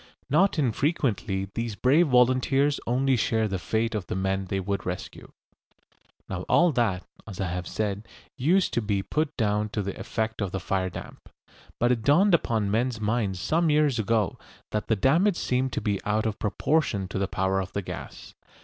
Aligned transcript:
Not 0.31 0.57
infrequently 0.57 1.51
these 1.53 1.75
brave 1.75 2.07
volunteers 2.07 2.79
only 2.87 3.15
share 3.15 3.47
the 3.47 3.59
fate 3.59 3.93
of 3.93 4.07
the 4.07 4.15
men 4.15 4.45
they 4.45 4.59
would 4.59 4.83
rescue. 4.83 5.31
Now 6.27 6.41
all 6.49 6.71
that, 6.71 7.03
as 7.27 7.39
I 7.39 7.49
have 7.49 7.67
said, 7.67 8.07
used 8.35 8.73
to 8.73 8.81
be 8.81 9.03
put 9.03 9.37
down 9.37 9.69
to 9.69 9.83
the 9.83 9.95
effect 9.99 10.41
of 10.41 10.51
the 10.51 10.59
fire 10.59 10.89
damp. 10.89 11.29
But 11.79 11.91
it 11.91 12.01
dawned 12.01 12.33
upon 12.33 12.71
men's 12.71 12.99
minds 12.99 13.39
some 13.39 13.69
years 13.69 13.99
ago 13.99 14.39
that 14.71 14.87
the 14.87 14.95
damage 14.95 15.37
seemed 15.37 15.71
to 15.73 15.81
be 15.81 16.03
out 16.03 16.25
of 16.25 16.39
proportion 16.39 17.07
to 17.09 17.19
the 17.19 17.27
power 17.27 17.59
of 17.61 17.73
the 17.73 17.83
gas. 17.83 18.33